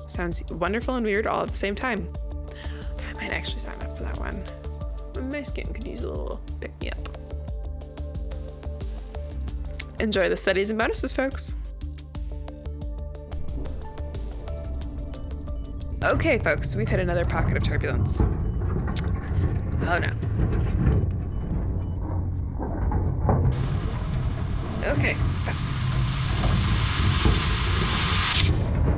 Sounds 0.06 0.44
wonderful 0.52 0.94
and 0.94 1.04
weird 1.04 1.26
all 1.26 1.42
at 1.42 1.48
the 1.48 1.56
same 1.56 1.74
time. 1.74 2.08
I 3.08 3.12
might 3.14 3.32
actually 3.32 3.60
sign 3.60 3.80
up 3.82 3.96
for 3.96 4.04
that 4.04 4.18
one. 4.18 4.44
My 5.30 5.42
skin 5.42 5.72
could 5.72 5.86
use 5.86 6.02
a 6.02 6.08
little 6.08 6.40
pick 6.60 6.71
Enjoy 10.02 10.28
the 10.28 10.36
studies 10.36 10.68
and 10.68 10.76
bonuses, 10.76 11.12
folks. 11.12 11.54
Okay, 16.02 16.40
folks, 16.40 16.74
we've 16.74 16.88
hit 16.88 16.98
another 16.98 17.24
pocket 17.24 17.56
of 17.56 17.62
turbulence. 17.62 18.20
Oh 18.20 19.98
no. 20.00 20.10
Okay. 24.90 25.14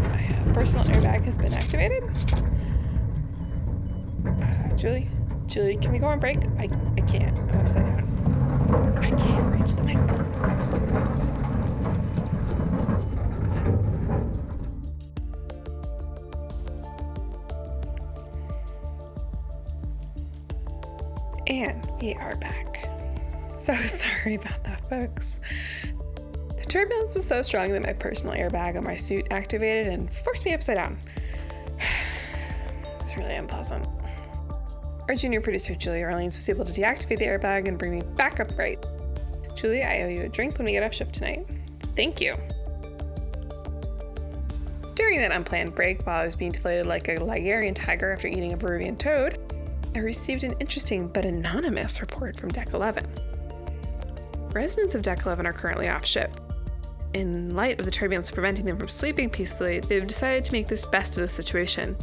My 0.08 0.24
uh, 0.24 0.54
personal 0.54 0.86
airbag 0.86 1.24
has 1.24 1.36
been 1.36 1.52
activated. 1.52 2.02
Uh, 4.26 4.74
Julie, 4.74 5.08
Julie, 5.48 5.76
can 5.76 5.92
we 5.92 5.98
go 5.98 6.06
on 6.06 6.18
break? 6.18 6.38
I, 6.58 6.70
I 6.96 7.00
can't. 7.02 7.36
I'm 7.50 7.60
upside 7.60 7.84
down. 7.84 8.13
I 8.74 9.10
can't 9.10 9.60
reach 9.60 9.74
the. 9.74 9.84
And 21.46 21.86
we 22.00 22.14
are 22.14 22.34
back. 22.36 22.88
So 23.26 23.74
sorry 23.84 24.36
about 24.36 24.64
that, 24.64 24.80
folks. 24.88 25.38
The 26.56 26.64
turbulence 26.64 27.14
was 27.14 27.26
so 27.26 27.42
strong 27.42 27.70
that 27.72 27.82
my 27.82 27.92
personal 27.92 28.34
airbag 28.34 28.76
on 28.76 28.82
my 28.84 28.96
suit 28.96 29.26
activated 29.30 29.86
and 29.92 30.12
forced 30.12 30.44
me 30.44 30.54
upside 30.54 30.76
down. 30.76 30.98
it's 33.00 33.16
really 33.16 33.36
unpleasant. 33.36 33.86
Our 35.08 35.14
junior 35.14 35.42
producer, 35.42 35.74
Julie 35.74 36.02
Orleans, 36.02 36.36
was 36.36 36.48
able 36.48 36.64
to 36.64 36.72
deactivate 36.72 37.18
the 37.18 37.26
airbag 37.26 37.68
and 37.68 37.78
bring 37.78 37.92
me 37.92 38.02
back 38.16 38.40
upright. 38.40 38.84
Julie, 39.54 39.82
I 39.82 40.02
owe 40.02 40.08
you 40.08 40.22
a 40.22 40.28
drink 40.28 40.56
when 40.56 40.64
we 40.64 40.72
get 40.72 40.82
off 40.82 40.94
shift 40.94 41.14
tonight. 41.14 41.46
Thank 41.94 42.20
you. 42.20 42.36
During 44.94 45.18
that 45.18 45.32
unplanned 45.32 45.74
break, 45.74 46.06
while 46.06 46.22
I 46.22 46.24
was 46.24 46.36
being 46.36 46.52
deflated 46.52 46.86
like 46.86 47.08
a 47.08 47.18
Ligurian 47.18 47.74
tiger 47.74 48.12
after 48.12 48.28
eating 48.28 48.54
a 48.54 48.56
Peruvian 48.56 48.96
toad, 48.96 49.38
I 49.94 49.98
received 49.98 50.42
an 50.42 50.54
interesting 50.58 51.08
but 51.08 51.24
anonymous 51.24 52.00
report 52.00 52.36
from 52.36 52.48
Deck 52.48 52.72
11. 52.72 53.06
Residents 54.52 54.94
of 54.94 55.02
Deck 55.02 55.26
11 55.26 55.46
are 55.46 55.52
currently 55.52 55.88
off 55.88 56.06
ship. 56.06 56.34
In 57.12 57.54
light 57.54 57.78
of 57.78 57.84
the 57.84 57.92
turbulence 57.92 58.30
preventing 58.30 58.64
them 58.64 58.78
from 58.78 58.88
sleeping 58.88 59.28
peacefully, 59.28 59.80
they've 59.80 60.06
decided 60.06 60.44
to 60.46 60.52
make 60.52 60.66
this 60.66 60.86
best 60.86 61.16
of 61.16 61.20
the 61.20 61.28
situation. 61.28 61.96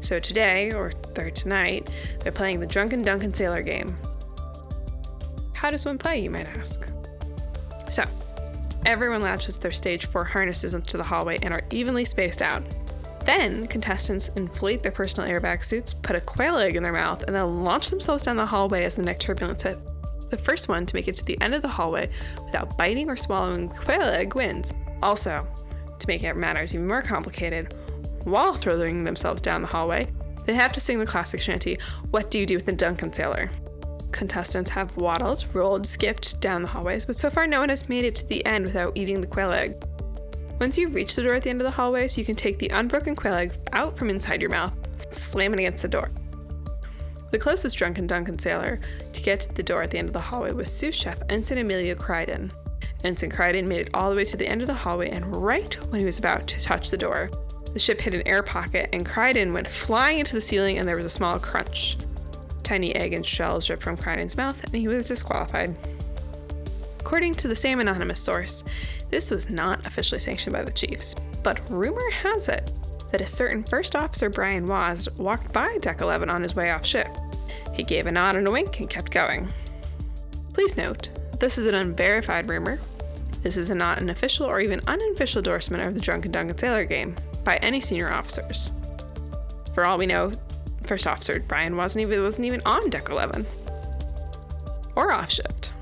So 0.00 0.20
today, 0.20 0.72
or 0.72 0.90
third 0.90 1.34
tonight, 1.34 1.90
they're 2.20 2.32
playing 2.32 2.60
the 2.60 2.66
Drunken 2.66 3.02
Dunkin 3.02 3.34
Sailor 3.34 3.62
game. 3.62 3.96
How 5.54 5.70
does 5.70 5.84
one 5.84 5.98
play, 5.98 6.20
you 6.20 6.30
might 6.30 6.46
ask? 6.46 6.90
So, 7.90 8.04
everyone 8.86 9.22
latches 9.22 9.58
their 9.58 9.70
stage 9.70 10.06
4 10.06 10.24
harnesses 10.24 10.74
into 10.74 10.96
the 10.96 11.02
hallway 11.02 11.38
and 11.42 11.52
are 11.52 11.64
evenly 11.70 12.04
spaced 12.04 12.42
out. 12.42 12.62
Then, 13.24 13.66
contestants 13.66 14.28
inflate 14.30 14.82
their 14.82 14.92
personal 14.92 15.28
airbag 15.28 15.64
suits, 15.64 15.92
put 15.92 16.16
a 16.16 16.20
quail 16.20 16.56
egg 16.56 16.76
in 16.76 16.82
their 16.82 16.92
mouth, 16.92 17.24
and 17.24 17.34
then 17.34 17.64
launch 17.64 17.90
themselves 17.90 18.22
down 18.22 18.36
the 18.36 18.46
hallway 18.46 18.84
as 18.84 18.96
the 18.96 19.02
next 19.02 19.24
turbulence 19.24 19.64
hit. 19.64 19.78
The 20.30 20.38
first 20.38 20.68
one 20.68 20.86
to 20.86 20.94
make 20.94 21.08
it 21.08 21.16
to 21.16 21.24
the 21.24 21.38
end 21.42 21.54
of 21.54 21.62
the 21.62 21.68
hallway 21.68 22.08
without 22.44 22.78
biting 22.78 23.10
or 23.10 23.16
swallowing 23.16 23.68
the 23.68 23.74
quail 23.74 24.02
egg 24.02 24.34
wins. 24.34 24.72
Also, 25.02 25.46
to 25.98 26.08
make 26.08 26.22
matters 26.36 26.74
even 26.74 26.86
more 26.86 27.02
complicated, 27.02 27.74
while 28.24 28.54
throwing 28.54 29.04
themselves 29.04 29.42
down 29.42 29.62
the 29.62 29.68
hallway, 29.68 30.08
they 30.46 30.54
have 30.54 30.72
to 30.72 30.80
sing 30.80 30.98
the 30.98 31.06
classic 31.06 31.40
shanty, 31.40 31.78
What 32.10 32.30
Do 32.30 32.38
You 32.38 32.46
Do 32.46 32.56
with 32.56 32.66
the 32.66 32.72
Dunkin 32.72 33.12
Sailor? 33.12 33.50
Contestants 34.12 34.70
have 34.70 34.96
waddled, 34.96 35.44
rolled, 35.54 35.86
skipped 35.86 36.40
down 36.40 36.62
the 36.62 36.68
hallways, 36.68 37.04
but 37.04 37.18
so 37.18 37.30
far 37.30 37.46
no 37.46 37.60
one 37.60 37.68
has 37.68 37.88
made 37.88 38.04
it 38.04 38.14
to 38.16 38.26
the 38.26 38.44
end 38.46 38.64
without 38.64 38.96
eating 38.96 39.20
the 39.20 39.26
quail 39.26 39.52
egg. 39.52 39.74
Once 40.60 40.76
you 40.76 40.88
reach 40.88 41.14
the 41.14 41.22
door 41.22 41.34
at 41.34 41.42
the 41.42 41.50
end 41.50 41.60
of 41.60 41.66
the 41.66 41.70
hallway, 41.70 42.08
so 42.08 42.20
you 42.20 42.24
can 42.24 42.34
take 42.34 42.58
the 42.58 42.68
unbroken 42.70 43.14
quail 43.14 43.34
egg 43.34 43.52
out 43.72 43.96
from 43.96 44.10
inside 44.10 44.40
your 44.40 44.50
mouth, 44.50 44.72
slam 45.14 45.52
it 45.52 45.60
against 45.60 45.82
the 45.82 45.88
door. 45.88 46.10
The 47.30 47.38
closest 47.38 47.76
drunken 47.76 48.06
Dunkin 48.06 48.38
sailor 48.38 48.80
to 49.12 49.22
get 49.22 49.40
to 49.40 49.54
the 49.54 49.62
door 49.62 49.82
at 49.82 49.90
the 49.90 49.98
end 49.98 50.08
of 50.08 50.14
the 50.14 50.20
hallway 50.20 50.52
was 50.52 50.72
sous 50.72 50.96
chef 50.96 51.18
Ensign 51.28 51.58
Emilio 51.58 51.94
Crichton. 51.94 52.50
Ensign 53.04 53.30
Crichton 53.30 53.68
made 53.68 53.82
it 53.82 53.90
all 53.94 54.10
the 54.10 54.16
way 54.16 54.24
to 54.24 54.36
the 54.36 54.48
end 54.48 54.62
of 54.62 54.66
the 54.66 54.74
hallway, 54.74 55.10
and 55.10 55.36
right 55.36 55.74
when 55.90 56.00
he 56.00 56.06
was 56.06 56.18
about 56.18 56.48
to 56.48 56.60
touch 56.60 56.90
the 56.90 56.96
door, 56.96 57.30
the 57.78 57.84
ship 57.84 58.00
hit 58.00 58.12
an 58.12 58.26
air 58.26 58.42
pocket, 58.42 58.88
and 58.92 59.06
Crichton 59.06 59.52
went 59.52 59.68
flying 59.68 60.18
into 60.18 60.34
the 60.34 60.40
ceiling, 60.40 60.78
and 60.78 60.88
there 60.88 60.96
was 60.96 61.04
a 61.04 61.08
small 61.08 61.38
crunch. 61.38 61.96
Tiny 62.64 62.92
egg 62.96 63.12
and 63.12 63.24
shells 63.24 63.66
dripped 63.66 63.84
from 63.84 63.96
Crichton's 63.96 64.36
mouth, 64.36 64.64
and 64.64 64.74
he 64.74 64.88
was 64.88 65.06
disqualified. 65.06 65.76
According 66.98 67.36
to 67.36 67.46
the 67.46 67.54
same 67.54 67.78
anonymous 67.78 68.18
source, 68.18 68.64
this 69.10 69.30
was 69.30 69.48
not 69.48 69.86
officially 69.86 70.18
sanctioned 70.18 70.56
by 70.56 70.64
the 70.64 70.72
Chiefs, 70.72 71.14
but 71.44 71.60
rumor 71.70 72.10
has 72.10 72.48
it 72.48 72.68
that 73.12 73.20
a 73.20 73.26
certain 73.26 73.62
First 73.62 73.94
Officer 73.94 74.28
Brian 74.28 74.66
Waz 74.66 75.08
walked 75.16 75.52
by 75.52 75.78
Deck 75.80 76.00
11 76.00 76.28
on 76.28 76.42
his 76.42 76.56
way 76.56 76.72
off 76.72 76.84
ship. 76.84 77.06
He 77.74 77.84
gave 77.84 78.06
a 78.06 78.12
nod 78.12 78.34
and 78.34 78.48
a 78.48 78.50
wink 78.50 78.80
and 78.80 78.90
kept 78.90 79.12
going. 79.12 79.48
Please 80.52 80.76
note, 80.76 81.10
this 81.38 81.58
is 81.58 81.66
an 81.66 81.76
unverified 81.76 82.48
rumor. 82.48 82.80
This 83.42 83.56
is 83.56 83.70
not 83.70 84.02
an 84.02 84.10
official 84.10 84.46
or 84.46 84.58
even 84.58 84.80
unofficial 84.88 85.38
endorsement 85.38 85.86
of 85.86 85.94
the 85.94 86.00
Drunken 86.00 86.32
Dunkin 86.32 86.58
Sailor 86.58 86.84
game 86.84 87.14
by 87.44 87.56
any 87.58 87.80
senior 87.80 88.12
officers. 88.12 88.70
For 89.74 89.86
all 89.86 89.98
we 89.98 90.06
know, 90.06 90.32
First 90.84 91.06
Officer 91.06 91.40
Brian 91.40 91.76
wasn't 91.76 92.02
even, 92.02 92.22
wasn't 92.22 92.46
even 92.46 92.62
on 92.64 92.88
Deck 92.90 93.10
11 93.10 93.46
or 94.96 95.12
off 95.12 95.30
shift. 95.30 95.72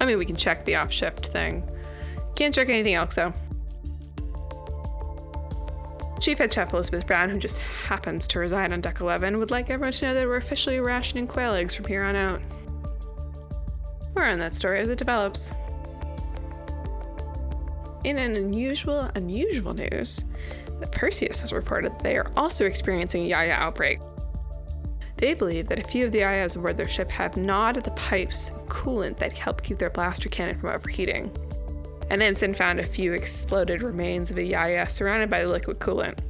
I 0.00 0.04
mean, 0.04 0.18
we 0.18 0.26
can 0.26 0.36
check 0.36 0.64
the 0.64 0.76
off 0.76 0.92
shift 0.92 1.28
thing. 1.28 1.68
Can't 2.34 2.54
check 2.54 2.68
anything 2.68 2.94
else, 2.94 3.14
though. 3.14 3.32
Chief 6.20 6.38
Head 6.38 6.52
Chef 6.52 6.72
Elizabeth 6.72 7.06
Brown, 7.06 7.30
who 7.30 7.38
just 7.38 7.58
happens 7.58 8.26
to 8.28 8.38
reside 8.38 8.72
on 8.72 8.80
Deck 8.80 9.00
11, 9.00 9.38
would 9.38 9.50
like 9.50 9.70
everyone 9.70 9.92
to 9.92 10.06
know 10.06 10.14
that 10.14 10.26
we're 10.26 10.36
officially 10.36 10.80
rationing 10.80 11.26
quail 11.26 11.54
eggs 11.54 11.74
from 11.74 11.86
here 11.86 12.02
on 12.02 12.16
out. 12.16 12.40
More 14.14 14.24
on 14.24 14.38
that 14.40 14.54
story 14.54 14.80
as 14.80 14.88
it 14.88 14.98
develops. 14.98 15.52
In 18.06 18.18
an 18.18 18.36
unusual, 18.36 19.10
unusual 19.16 19.74
news, 19.74 20.24
Perseus 20.92 21.40
has 21.40 21.52
reported 21.52 21.92
they 21.98 22.16
are 22.16 22.30
also 22.36 22.64
experiencing 22.64 23.24
a 23.24 23.28
Yaya 23.28 23.54
outbreak. 23.54 23.98
They 25.16 25.34
believe 25.34 25.66
that 25.66 25.80
a 25.80 25.82
few 25.82 26.06
of 26.06 26.12
the 26.12 26.20
Yayas 26.20 26.56
aboard 26.56 26.76
their 26.76 26.86
ship 26.86 27.10
have 27.10 27.36
gnawed 27.36 27.74
the 27.74 27.90
pipes 27.90 28.50
of 28.50 28.68
coolant 28.68 29.18
that 29.18 29.36
help 29.36 29.64
keep 29.64 29.78
their 29.78 29.90
blaster 29.90 30.28
cannon 30.28 30.56
from 30.56 30.70
overheating. 30.70 31.32
An 32.08 32.22
ensign 32.22 32.54
found 32.54 32.78
a 32.78 32.84
few 32.84 33.12
exploded 33.12 33.82
remains 33.82 34.30
of 34.30 34.38
a 34.38 34.44
Yaya 34.44 34.88
surrounded 34.88 35.28
by 35.28 35.42
the 35.42 35.52
liquid 35.52 35.80
coolant. 35.80 36.20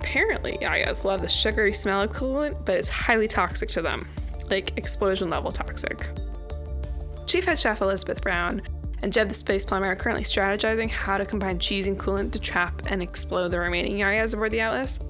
Apparently, 0.00 0.56
Yayas 0.62 1.04
love 1.04 1.20
the 1.20 1.28
sugary 1.28 1.74
smell 1.74 2.00
of 2.00 2.10
coolant, 2.12 2.64
but 2.64 2.78
it's 2.78 2.88
highly 2.88 3.28
toxic 3.28 3.68
to 3.68 3.82
them, 3.82 4.08
like 4.48 4.78
explosion 4.78 5.28
level 5.28 5.52
toxic. 5.52 6.08
Chief 7.26 7.44
Head 7.44 7.58
Chef 7.58 7.82
Elizabeth 7.82 8.22
Brown 8.22 8.62
and 9.02 9.12
Jeb 9.12 9.28
the 9.28 9.34
Space 9.34 9.64
Plumber 9.64 9.88
are 9.88 9.96
currently 9.96 10.24
strategizing 10.24 10.88
how 10.88 11.18
to 11.18 11.26
combine 11.26 11.58
cheese 11.58 11.86
and 11.86 11.98
coolant 11.98 12.30
to 12.32 12.38
trap 12.38 12.82
and 12.86 13.02
explode 13.02 13.48
the 13.48 13.58
remaining 13.58 13.98
Yayas 13.98 14.34
aboard 14.34 14.52
the 14.52 14.60
Atlas. 14.60 15.00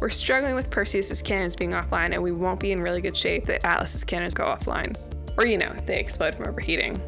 We're 0.00 0.10
struggling 0.10 0.54
with 0.54 0.70
Perseus's 0.70 1.22
cannons 1.22 1.56
being 1.56 1.70
offline, 1.70 2.12
and 2.12 2.22
we 2.22 2.32
won't 2.32 2.60
be 2.60 2.72
in 2.72 2.80
really 2.80 3.00
good 3.00 3.16
shape 3.16 3.48
if 3.48 3.64
Atlas's 3.64 4.04
cannons 4.04 4.34
go 4.34 4.44
offline. 4.44 4.96
Or, 5.38 5.46
you 5.46 5.58
know, 5.58 5.72
they 5.86 6.00
explode 6.00 6.34
from 6.34 6.48
overheating. 6.48 7.00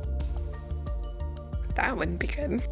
That 1.75 1.97
wouldn't 1.97 2.18
be 2.18 2.28
good. 2.28 2.62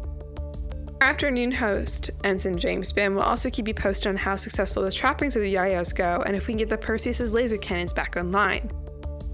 Our 1.01 1.09
afternoon 1.09 1.51
host, 1.51 2.09
Ensign 2.23 2.57
James 2.57 2.91
Bim, 2.91 3.15
will 3.15 3.21
also 3.21 3.49
keep 3.49 3.67
you 3.67 3.73
posted 3.73 4.07
on 4.07 4.17
how 4.17 4.35
successful 4.35 4.81
the 4.81 4.91
trappings 4.91 5.35
of 5.35 5.43
the 5.43 5.53
Yayas 5.53 5.95
go 5.95 6.23
and 6.25 6.35
if 6.35 6.47
we 6.47 6.53
can 6.53 6.57
get 6.57 6.69
the 6.69 6.77
Perseus's 6.77 7.33
laser 7.33 7.57
cannons 7.57 7.93
back 7.93 8.17
online. 8.17 8.71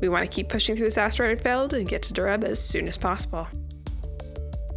We 0.02 0.10
want 0.10 0.26
to 0.26 0.30
keep 0.30 0.50
pushing 0.50 0.76
through 0.76 0.88
this 0.88 0.98
asteroid 0.98 1.40
field 1.40 1.74
and 1.74 1.88
get 1.88 2.04
to 2.04 2.14
Dereb 2.14 2.44
as 2.44 2.62
soon 2.62 2.90
as 2.90 2.98
possible. 2.98 3.48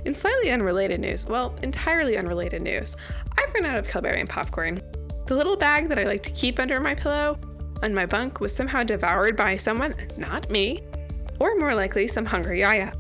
In 0.07 0.15
slightly 0.15 0.53
unrelated 0.53 1.01
news, 1.01 1.27
well, 1.27 1.57
entirely 1.65 2.17
unrelated 2.17 2.63
news, 2.63 2.97
I've 3.37 3.53
run 3.53 3.67
out 3.67 3.77
of 3.77 3.89
Calbarian 3.89 4.29
popcorn. 4.29 4.81
The 5.27 5.35
little 5.35 5.57
bag 5.57 5.89
that 5.89 5.99
I 5.99 6.05
like 6.05 6.23
to 6.23 6.31
keep 6.31 6.61
under 6.61 6.79
my 6.79 6.95
pillow 6.95 7.37
on 7.83 7.93
my 7.93 8.07
bunk 8.07 8.39
was 8.39 8.55
somehow 8.55 8.85
devoured 8.85 9.37
by 9.37 9.57
someone, 9.57 9.97
not 10.17 10.49
me, 10.49 10.81
or 11.41 11.57
more 11.57 11.75
likely, 11.75 12.07
some 12.07 12.25
hungry 12.25 12.61
Yaya. 12.61 12.93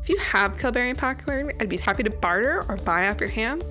If 0.00 0.08
you 0.08 0.16
have 0.16 0.56
Calbarian 0.56 0.96
popcorn, 0.96 1.52
I'd 1.60 1.68
be 1.68 1.76
happy 1.76 2.02
to 2.04 2.10
barter 2.10 2.64
or 2.70 2.78
buy 2.78 3.08
off 3.08 3.20
your 3.20 3.28
hand. 3.28 3.62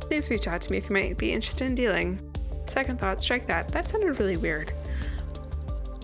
Please 0.00 0.30
reach 0.30 0.46
out 0.46 0.60
to 0.60 0.70
me 0.70 0.78
if 0.78 0.88
you 0.88 0.94
might 0.94 1.18
be 1.18 1.32
interested 1.32 1.66
in 1.66 1.74
dealing. 1.74 2.20
Second 2.66 3.00
thought, 3.00 3.20
strike 3.20 3.48
that. 3.48 3.72
That 3.72 3.88
sounded 3.88 4.20
really 4.20 4.36
weird. 4.36 4.72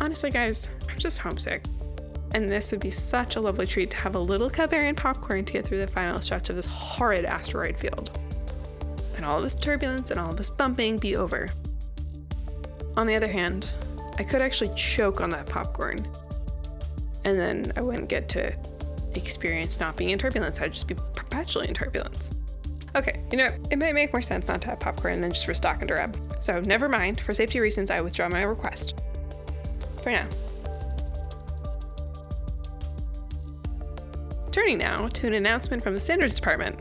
Honestly, 0.01 0.33
guys, 0.33 0.73
I'm 0.91 0.99
just 0.99 1.21
homesick. 1.21 1.63
And 2.35 2.49
this 2.49 2.73
would 2.73 2.81
be 2.81 2.91
such 2.91 3.37
a 3.37 3.41
lovely 3.41 3.67
treat 3.67 3.91
to 3.93 3.97
have 3.99 4.17
a 4.17 4.19
little 4.19 4.51
Calbarian 4.51 4.97
popcorn 4.97 5.45
to 5.45 5.53
get 5.53 5.65
through 5.65 5.79
the 5.79 5.87
final 5.87 6.21
stretch 6.21 6.51
of 6.51 6.57
this 6.57 6.67
horrid 6.67 7.25
asteroid 7.25 7.79
field 7.79 8.19
and 9.17 9.25
all 9.25 9.41
this 9.41 9.55
turbulence 9.55 10.11
and 10.11 10.21
all 10.21 10.33
this 10.33 10.51
bumping 10.51 10.99
be 10.99 11.17
over. 11.17 11.49
On 12.97 13.07
the 13.07 13.15
other 13.15 13.29
hand, 13.29 13.75
I 14.19 14.23
could 14.25 14.43
actually 14.43 14.75
choke 14.77 15.21
on 15.21 15.31
that 15.31 15.47
popcorn, 15.47 16.07
and 17.25 17.39
then 17.39 17.73
I 17.77 17.81
wouldn't 17.81 18.09
get 18.09 18.29
to 18.31 18.53
experience 19.15 19.81
not 19.81 19.97
being 19.97 20.11
in 20.11 20.19
turbulence. 20.19 20.61
I'd 20.61 20.73
just 20.73 20.89
be 20.89 20.95
perpetually 21.15 21.69
in 21.69 21.75
turbulence. 21.75 22.33
Okay, 22.97 23.25
you 23.31 23.39
know, 23.39 23.53
it 23.71 23.79
might 23.79 23.95
make 23.95 24.13
more 24.13 24.23
sense 24.23 24.47
not 24.47 24.61
to 24.63 24.69
have 24.69 24.81
popcorn 24.81 25.21
than 25.21 25.33
just 25.33 25.49
restock 25.49 25.83
and 25.83 25.91
Reb. 25.91 26.17
So 26.41 26.61
never 26.61 26.89
mind. 26.89 27.21
For 27.21 27.35
safety 27.35 27.59
reasons, 27.59 27.91
I 27.91 28.01
withdraw 28.01 28.29
my 28.29 28.43
request. 28.43 29.01
For 30.03 30.11
now. 30.11 30.29
Turning 34.55 34.79
now 34.79 35.09
to 35.09 35.27
an 35.27 35.35
announcement 35.35 35.83
from 35.83 35.95
the 35.95 36.01
Standards 36.01 36.33
Department. 36.33 36.79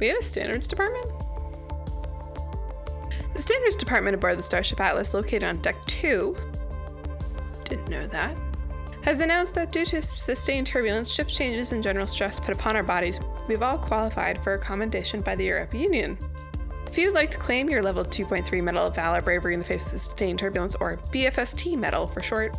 We 0.00 0.08
have 0.08 0.18
a 0.18 0.22
standards 0.22 0.66
department? 0.66 1.06
The 3.32 3.38
standards 3.38 3.76
department 3.76 4.16
aboard 4.16 4.36
the 4.36 4.42
Starship 4.42 4.80
Atlas, 4.80 5.14
located 5.14 5.44
on 5.44 5.58
Deck 5.58 5.76
2, 5.86 6.36
didn't 7.62 7.88
know 7.88 8.08
that, 8.08 8.36
has 9.04 9.20
announced 9.20 9.54
that 9.54 9.70
due 9.70 9.84
to 9.84 10.02
sustained 10.02 10.66
turbulence, 10.66 11.14
shift 11.14 11.32
changes, 11.32 11.70
and 11.70 11.80
general 11.80 12.08
stress 12.08 12.40
put 12.40 12.56
upon 12.56 12.74
our 12.74 12.82
bodies, 12.82 13.20
we've 13.46 13.62
all 13.62 13.78
qualified 13.78 14.36
for 14.36 14.54
accommodation 14.54 15.20
by 15.20 15.36
the 15.36 15.44
European 15.44 15.92
Union. 15.92 16.18
If 16.88 16.98
you'd 16.98 17.14
like 17.14 17.30
to 17.30 17.38
claim 17.38 17.70
your 17.70 17.84
level 17.84 18.04
2.3 18.04 18.60
Medal 18.64 18.88
of 18.88 18.96
Valor 18.96 19.22
Bravery 19.22 19.54
in 19.54 19.60
the 19.60 19.66
Face 19.66 19.84
of 19.84 20.00
Sustained 20.00 20.40
Turbulence, 20.40 20.74
or 20.74 20.96
BFST 21.12 21.78
medal 21.78 22.08
for 22.08 22.20
short, 22.20 22.56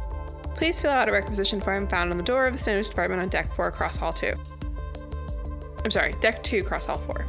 please 0.56 0.82
fill 0.82 0.92
out 0.92 1.10
a 1.10 1.12
requisition 1.12 1.62
form 1.62 1.88
found 1.88 2.12
on 2.12 2.18
the 2.18 2.24
door 2.24 2.48
of 2.48 2.54
the 2.54 2.60
Standards 2.60 2.90
Department 2.90 3.22
on 3.22 3.30
Deck 3.30 3.54
4, 3.56 3.72
Cross 3.72 3.98
Hall 3.98 4.14
2. 4.14 4.34
I'm 5.84 5.92
sorry, 5.92 6.14
Deck 6.20 6.44
2, 6.44 6.64
Cross 6.64 6.86
Hall 6.86 7.00
4. 7.00 7.26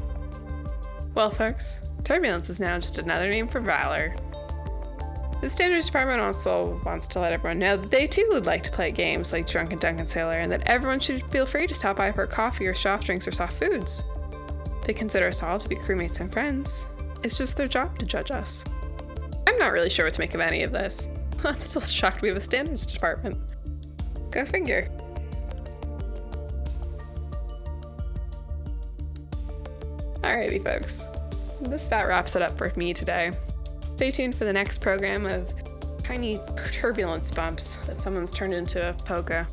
Well, 1.14 1.30
folks, 1.30 1.80
Turbulence 2.04 2.50
is 2.50 2.60
now 2.60 2.78
just 2.78 2.98
another 2.98 3.28
name 3.28 3.48
for 3.48 3.60
Valor. 3.60 4.14
The 5.40 5.48
Standards 5.48 5.86
Department 5.86 6.20
also 6.20 6.80
wants 6.84 7.06
to 7.08 7.20
let 7.20 7.32
everyone 7.32 7.58
know 7.58 7.76
that 7.76 7.90
they 7.90 8.06
too 8.06 8.28
would 8.30 8.46
like 8.46 8.62
to 8.62 8.70
play 8.70 8.92
games 8.92 9.32
like 9.32 9.48
Drunken 9.48 9.78
Dunkin 9.78 10.06
Sailor 10.06 10.38
and 10.38 10.52
that 10.52 10.62
everyone 10.66 11.00
should 11.00 11.22
feel 11.24 11.46
free 11.46 11.66
to 11.66 11.74
stop 11.74 11.96
by 11.96 12.12
for 12.12 12.26
coffee 12.26 12.66
or 12.66 12.74
soft 12.74 13.06
drinks 13.06 13.26
or 13.26 13.32
soft 13.32 13.54
foods. 13.54 14.04
They 14.84 14.94
consider 14.94 15.26
us 15.26 15.42
all 15.42 15.58
to 15.58 15.68
be 15.68 15.76
crewmates 15.76 16.20
and 16.20 16.32
friends. 16.32 16.88
It's 17.22 17.38
just 17.38 17.56
their 17.56 17.66
job 17.66 17.98
to 17.98 18.06
judge 18.06 18.30
us. 18.30 18.64
I'm 19.48 19.58
not 19.58 19.72
really 19.72 19.90
sure 19.90 20.06
what 20.06 20.14
to 20.14 20.20
make 20.20 20.34
of 20.34 20.40
any 20.40 20.62
of 20.62 20.72
this. 20.72 21.08
I'm 21.44 21.60
still 21.60 21.82
shocked 21.82 22.22
we 22.22 22.28
have 22.28 22.36
a 22.36 22.40
standards 22.40 22.86
department. 22.86 23.38
Go 24.30 24.44
figure. 24.44 24.88
Alrighty, 30.22 30.62
folks. 30.62 31.06
This 31.60 31.88
about 31.88 32.06
wraps 32.06 32.36
it 32.36 32.42
up 32.42 32.56
for 32.56 32.72
me 32.76 32.94
today. 32.94 33.32
Stay 33.96 34.10
tuned 34.10 34.34
for 34.34 34.44
the 34.44 34.52
next 34.52 34.78
program 34.78 35.26
of 35.26 35.52
tiny 36.02 36.38
turbulence 36.72 37.30
bumps 37.30 37.78
that 37.78 38.00
someone's 38.00 38.30
turned 38.30 38.52
into 38.52 38.88
a 38.88 38.92
polka. 38.92 39.46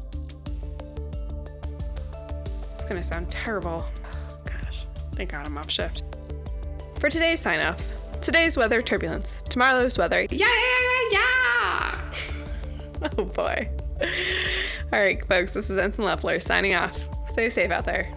It's 2.72 2.86
gonna 2.86 3.04
sound 3.04 3.32
terrible. 3.32 3.86
Oh, 4.06 4.38
gosh, 4.46 4.86
thank 5.14 5.32
God 5.32 5.46
I'm 5.46 5.58
off 5.58 5.72
shift. 5.72 6.04
For 7.00 7.10
today's 7.10 7.40
sign 7.40 7.62
off, 7.62 7.84
today's 8.22 8.58
weather 8.58 8.82
turbulence, 8.82 9.42
tomorrow's 9.44 9.98
weather, 9.98 10.28
yeah! 10.30 10.89
oh 13.18 13.26
boy. 13.26 13.70
All 14.92 15.00
right, 15.00 15.24
folks, 15.28 15.54
this 15.54 15.70
is 15.70 15.78
Ensign 15.78 16.06
Leffler 16.06 16.40
signing 16.40 16.76
off. 16.76 17.08
Stay 17.28 17.50
safe 17.50 17.72
out 17.72 17.86
there. 17.86 18.12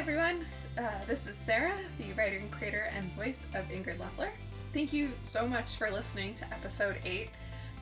Everyone, 0.00 0.46
uh, 0.78 1.04
this 1.06 1.28
is 1.28 1.36
Sarah, 1.36 1.78
the 1.98 2.10
writer 2.14 2.38
and 2.38 2.50
creator 2.50 2.88
and 2.96 3.04
voice 3.12 3.50
of 3.54 3.68
Ingrid 3.68 3.98
Leffler. 3.98 4.30
Thank 4.72 4.94
you 4.94 5.10
so 5.24 5.46
much 5.46 5.76
for 5.76 5.90
listening 5.90 6.32
to 6.36 6.44
episode 6.46 6.96
8. 7.04 7.28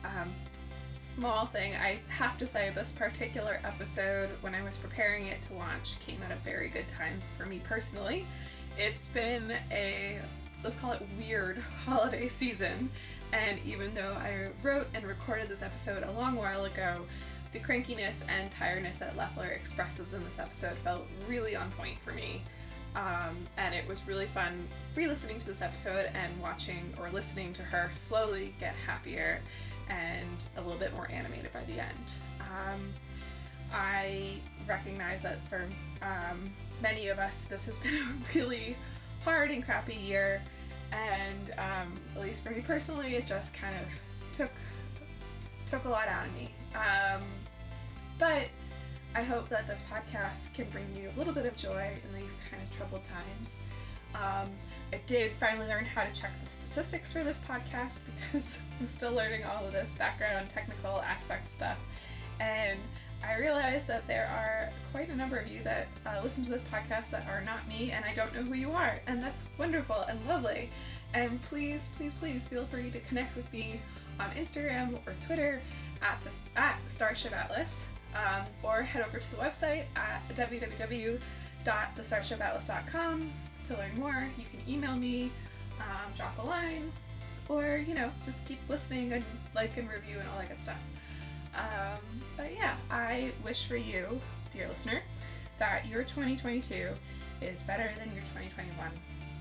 Um, 0.03 0.27
small 0.95 1.45
thing, 1.45 1.75
I 1.81 1.99
have 2.09 2.37
to 2.39 2.45
say, 2.45 2.71
this 2.75 2.91
particular 2.91 3.61
episode, 3.63 4.27
when 4.41 4.53
I 4.53 4.61
was 4.63 4.75
preparing 4.75 5.27
it 5.27 5.41
to 5.43 5.53
launch, 5.53 6.01
came 6.01 6.17
at 6.25 6.33
a 6.33 6.39
very 6.41 6.67
good 6.67 6.89
time 6.89 7.13
for 7.37 7.45
me 7.45 7.61
personally. 7.63 8.25
It's 8.77 9.07
been 9.07 9.53
a, 9.71 10.19
let's 10.61 10.77
call 10.77 10.91
it 10.91 11.01
weird 11.17 11.57
holiday 11.85 12.27
season, 12.27 12.89
and 13.31 13.57
even 13.65 13.95
though 13.95 14.17
I 14.19 14.49
wrote 14.61 14.87
and 14.93 15.05
recorded 15.05 15.47
this 15.47 15.63
episode 15.63 16.03
a 16.03 16.11
long 16.11 16.35
while 16.35 16.65
ago, 16.65 16.97
the 17.51 17.59
crankiness 17.59 18.25
and 18.29 18.51
tiredness 18.51 18.99
that 18.99 19.17
Leffler 19.17 19.47
expresses 19.47 20.13
in 20.13 20.23
this 20.23 20.39
episode 20.39 20.77
felt 20.77 21.07
really 21.27 21.55
on 21.55 21.69
point 21.71 21.97
for 21.99 22.11
me. 22.11 22.41
Um, 22.95 23.35
and 23.57 23.73
it 23.75 23.87
was 23.87 24.07
really 24.07 24.25
fun 24.25 24.53
re 24.95 25.07
listening 25.07 25.37
to 25.39 25.45
this 25.45 25.61
episode 25.61 26.09
and 26.13 26.41
watching 26.41 26.91
or 26.99 27.09
listening 27.11 27.53
to 27.53 27.61
her 27.61 27.89
slowly 27.93 28.53
get 28.59 28.73
happier 28.87 29.39
and 29.89 30.43
a 30.57 30.61
little 30.61 30.79
bit 30.79 30.93
more 30.95 31.09
animated 31.11 31.51
by 31.53 31.63
the 31.65 31.79
end. 31.79 32.13
Um, 32.41 32.79
I 33.73 34.33
recognize 34.67 35.21
that 35.23 35.37
for 35.47 35.65
um, 36.01 36.51
many 36.81 37.07
of 37.07 37.19
us, 37.19 37.45
this 37.45 37.65
has 37.67 37.79
been 37.83 37.93
a 37.93 38.37
really 38.37 38.75
hard 39.23 39.51
and 39.51 39.63
crappy 39.63 39.95
year, 39.95 40.41
and 40.91 41.51
um, 41.57 41.93
at 42.15 42.21
least 42.21 42.43
for 42.43 42.51
me 42.51 42.61
personally, 42.61 43.15
it 43.15 43.25
just 43.25 43.53
kind 43.53 43.75
of 43.75 43.99
took 44.33 44.51
took 45.67 45.85
a 45.85 45.89
lot 45.89 46.07
out 46.07 46.25
of 46.25 46.33
me. 46.35 46.49
Um, 46.75 47.21
but 48.17 48.49
I 49.15 49.23
hope 49.23 49.49
that 49.49 49.67
this 49.67 49.85
podcast 49.91 50.53
can 50.53 50.65
bring 50.69 50.85
you 50.95 51.09
a 51.09 51.17
little 51.17 51.33
bit 51.33 51.45
of 51.45 51.55
joy 51.55 51.89
in 52.07 52.21
these 52.21 52.37
kind 52.49 52.61
of 52.61 52.75
troubled 52.75 53.03
times. 53.03 53.61
Um, 54.15 54.49
I 54.91 54.99
did 55.05 55.31
finally 55.33 55.67
learn 55.67 55.85
how 55.85 56.03
to 56.03 56.13
check 56.13 56.31
the 56.41 56.47
statistics 56.47 57.11
for 57.13 57.23
this 57.23 57.39
podcast 57.39 58.01
because 58.31 58.59
I'm 58.79 58.85
still 58.85 59.13
learning 59.13 59.45
all 59.45 59.65
of 59.65 59.71
this 59.71 59.95
background 59.95 60.49
technical 60.49 61.01
aspect 61.01 61.47
stuff. 61.47 61.79
And 62.39 62.79
I 63.27 63.37
realized 63.37 63.87
that 63.87 64.07
there 64.07 64.27
are 64.27 64.69
quite 64.91 65.09
a 65.09 65.15
number 65.15 65.37
of 65.37 65.47
you 65.47 65.61
that 65.63 65.87
uh, 66.05 66.19
listen 66.23 66.43
to 66.45 66.49
this 66.49 66.63
podcast 66.63 67.11
that 67.11 67.27
are 67.27 67.43
not 67.45 67.67
me, 67.67 67.91
and 67.91 68.05
I 68.05 68.13
don't 68.13 68.33
know 68.33 68.41
who 68.41 68.53
you 68.53 68.71
are. 68.71 68.99
And 69.07 69.21
that's 69.21 69.47
wonderful 69.57 70.05
and 70.07 70.19
lovely. 70.27 70.69
And 71.13 71.41
please, 71.43 71.93
please, 71.97 72.13
please 72.13 72.47
feel 72.47 72.63
free 72.65 72.89
to 72.91 72.99
connect 73.01 73.35
with 73.35 73.51
me 73.51 73.79
on 74.19 74.29
Instagram 74.31 74.93
or 75.05 75.13
Twitter 75.21 75.59
at, 76.01 76.19
this, 76.23 76.49
at 76.55 76.79
Starship 76.87 77.35
Atlas 77.35 77.91
um, 78.15 78.45
or 78.63 78.81
head 78.81 79.05
over 79.05 79.19
to 79.19 79.31
the 79.31 79.37
website 79.37 79.83
at 79.95 80.27
www.thestarshipatlas.com 80.29 83.29
to 83.65 83.77
learn 83.77 83.99
more. 83.99 84.27
You 84.37 84.45
can 84.49 84.59
email 84.67 84.95
me, 84.95 85.29
um, 85.79 86.11
drop 86.15 86.35
a 86.39 86.41
line, 86.41 86.91
or 87.47 87.83
you 87.87 87.93
know, 87.93 88.09
just 88.25 88.43
keep 88.47 88.57
listening 88.69 89.13
and 89.13 89.23
like 89.55 89.77
and 89.77 89.87
review 89.89 90.17
and 90.19 90.27
all 90.29 90.39
that 90.39 90.49
good 90.49 90.61
stuff. 90.61 90.83
Um, 91.55 91.99
but 92.37 92.53
yeah, 92.55 92.75
I 92.91 93.31
wish 93.43 93.65
for 93.67 93.75
you, 93.75 94.21
dear 94.51 94.67
listener, 94.67 95.01
that 95.57 95.87
your 95.87 96.03
2022 96.03 96.89
is 97.41 97.63
better 97.63 97.89
than 97.97 98.13
your 98.13 98.21
2021 98.23 98.91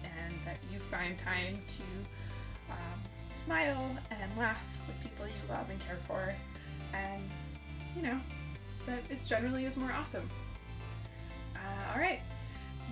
and 0.05 0.35
that 0.45 0.57
you 0.73 0.79
find 0.79 1.19
time 1.19 1.59
to 1.67 1.83
smile 3.39 3.97
and 4.11 4.37
laugh 4.37 4.79
with 4.87 5.01
people 5.03 5.27
you 5.27 5.33
love 5.49 5.71
and 5.71 5.81
care 5.87 5.97
for 5.97 6.35
and 6.93 7.23
you 7.97 8.03
know 8.03 8.19
that 8.87 8.99
it 9.11 9.23
generally 9.25 9.65
is 9.65 9.77
more 9.77 9.93
awesome. 9.93 10.29
Uh, 11.55 11.93
all 11.95 12.01
right, 12.01 12.21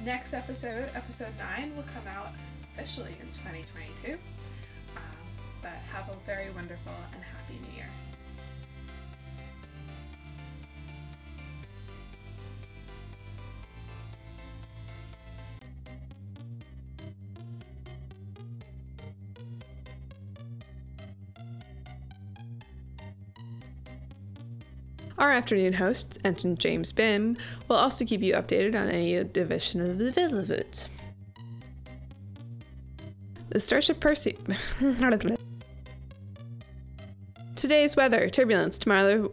next 0.04 0.34
episode, 0.34 0.90
episode 0.94 1.32
9, 1.58 1.74
will 1.74 1.84
come 1.84 2.06
out 2.14 2.28
officially 2.74 3.12
in 3.20 3.26
2022. 3.28 4.12
Um, 4.12 4.18
but 5.62 5.72
have 5.92 6.08
a 6.10 6.16
very 6.26 6.50
wonderful 6.50 6.92
and 7.14 7.22
happy 7.22 7.58
new 7.66 7.76
year. 7.76 7.88
Our 25.18 25.30
afternoon 25.30 25.74
host, 25.74 26.18
Ensign 26.24 26.56
James 26.56 26.92
Bim, 26.92 27.38
will 27.68 27.76
also 27.76 28.04
keep 28.04 28.20
you 28.20 28.34
updated 28.34 28.78
on 28.78 28.88
any 28.88 29.24
division 29.24 29.80
of 29.80 29.98
the 29.98 30.10
village. 30.10 30.86
The 33.48 33.60
Starship 33.60 33.98
Percy. 33.98 34.36
Today's 37.56 37.96
weather 37.96 38.28
turbulence, 38.28 38.78
tomorrow. 38.78 39.32